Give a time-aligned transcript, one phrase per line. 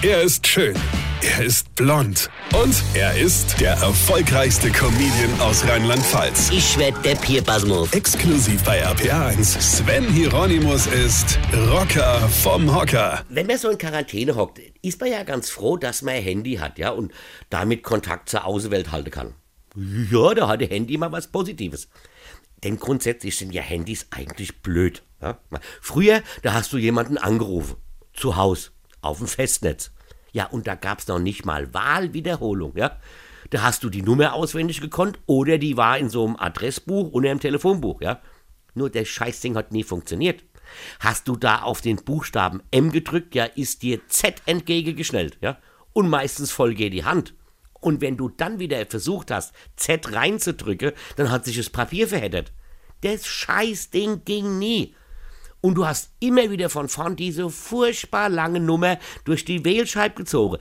[0.00, 0.76] Er ist schön.
[1.22, 2.30] Er ist blond.
[2.54, 6.50] Und er ist der erfolgreichste Comedian aus Rheinland-Pfalz.
[6.52, 7.92] Ich werd der Pierpasmus.
[7.92, 9.60] Exklusiv bei RPA1.
[9.60, 13.24] Sven Hieronymus ist Rocker vom Hocker.
[13.28, 16.54] Wenn man so in Quarantäne hockt, ist man ja ganz froh, dass man ein Handy
[16.54, 17.10] hat, ja, und
[17.50, 19.34] damit Kontakt zur Außenwelt halten kann.
[20.12, 21.88] Ja, da hat ein Handy mal was Positives.
[22.62, 25.02] Denn grundsätzlich sind ja Handys eigentlich blöd.
[25.20, 25.40] Ja?
[25.80, 27.78] Früher, da hast du jemanden angerufen.
[28.12, 28.70] Zu Hause.
[29.00, 29.92] Auf dem Festnetz.
[30.32, 32.98] Ja, und da gab's noch nicht mal Wahlwiederholung, ja.
[33.50, 37.30] Da hast du die Nummer auswendig gekonnt oder die war in so einem Adressbuch oder
[37.30, 38.20] im Telefonbuch, ja.
[38.74, 40.44] Nur der Scheißding hat nie funktioniert.
[41.00, 45.58] Hast du da auf den Buchstaben M gedrückt, ja, ist dir Z entgegengeschnellt, ja.
[45.92, 47.34] Und meistens voll geht die Hand.
[47.80, 52.52] Und wenn du dann wieder versucht hast, Z reinzudrücken, dann hat sich das Papier verheddert.
[53.02, 54.94] Das Scheißding ging nie.
[55.60, 60.58] Und du hast immer wieder von vorn diese furchtbar lange Nummer durch die Wählscheibe gezogen.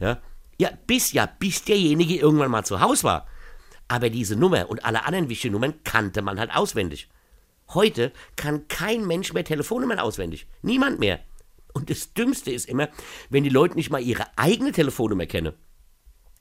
[0.00, 0.20] Ja,
[0.58, 3.26] ja bis ja, bis derjenige irgendwann mal zu Hause war.
[3.88, 7.08] Aber diese Nummer und alle anderen wichtigen Nummern kannte man halt auswendig.
[7.74, 10.46] Heute kann kein Mensch mehr Telefonnummern auswendig.
[10.60, 11.20] Niemand mehr.
[11.72, 12.88] Und das Dümmste ist immer,
[13.30, 15.54] wenn die Leute nicht mal ihre eigene Telefonnummer kennen.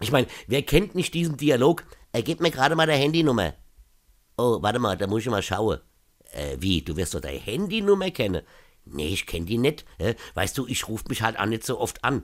[0.02, 1.86] Ich meine, wer kennt nicht diesen Dialog?
[2.12, 3.54] Er gibt mir gerade mal der Handynummer.
[4.38, 5.80] Oh, warte mal, da muss ich mal schauen.
[6.34, 8.44] Äh, wie, du wirst doch deine Handynummer kennen?
[8.86, 9.86] Nee, ich kenn die nicht.
[10.34, 12.24] Weißt du, ich ruf mich halt auch nicht so oft an.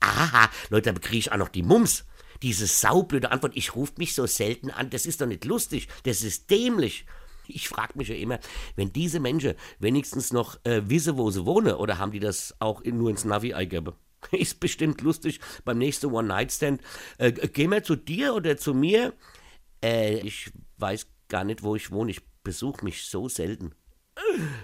[0.00, 2.04] Aha, Leute, da kriege ich auch noch die Mums.
[2.42, 6.22] Diese saublöde Antwort, ich ruf mich so selten an, das ist doch nicht lustig, das
[6.22, 7.04] ist dämlich.
[7.48, 8.38] Ich frage mich ja immer,
[8.76, 12.80] wenn diese Menschen wenigstens noch äh, wissen, wo sie wohnen, oder haben die das auch
[12.82, 13.94] in, nur ins Navi eingegeben?
[14.32, 16.82] Ist bestimmt lustig beim nächsten One-Night-Stand.
[17.16, 19.14] Äh, gehen wir zu dir oder zu mir?
[19.82, 22.10] Äh, ich weiß gar nicht, wo ich wohne.
[22.10, 23.72] Ich besuche mich so selten.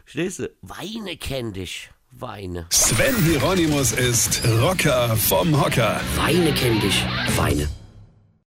[0.04, 0.50] Stehst du?
[0.62, 1.90] Weine kenn dich.
[2.10, 2.66] Weine.
[2.70, 6.00] Sven Hieronymus ist Rocker vom Hocker.
[6.16, 7.04] Weine kenn dich.
[7.36, 7.68] Weine.